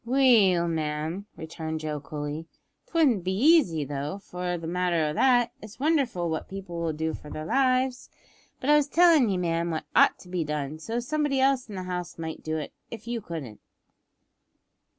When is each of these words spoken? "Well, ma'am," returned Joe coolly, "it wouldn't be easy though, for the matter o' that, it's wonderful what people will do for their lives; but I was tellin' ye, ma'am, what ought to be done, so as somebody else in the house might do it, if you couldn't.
"Well, 0.03 0.67
ma'am," 0.67 1.27
returned 1.37 1.81
Joe 1.81 1.99
coolly, 1.99 2.47
"it 2.87 2.93
wouldn't 2.95 3.23
be 3.23 3.33
easy 3.35 3.85
though, 3.85 4.17
for 4.17 4.57
the 4.57 4.65
matter 4.65 5.05
o' 5.05 5.13
that, 5.13 5.51
it's 5.61 5.79
wonderful 5.79 6.27
what 6.27 6.49
people 6.49 6.81
will 6.81 6.91
do 6.91 7.13
for 7.13 7.29
their 7.29 7.45
lives; 7.45 8.09
but 8.59 8.71
I 8.71 8.77
was 8.77 8.87
tellin' 8.87 9.29
ye, 9.29 9.37
ma'am, 9.37 9.69
what 9.69 9.85
ought 9.95 10.17
to 10.21 10.27
be 10.27 10.43
done, 10.43 10.79
so 10.79 10.95
as 10.95 11.07
somebody 11.07 11.39
else 11.39 11.69
in 11.69 11.75
the 11.75 11.83
house 11.83 12.17
might 12.17 12.41
do 12.41 12.57
it, 12.57 12.73
if 12.89 13.07
you 13.07 13.21
couldn't. 13.21 13.59